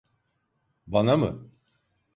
[0.87, 1.51] Bana mı?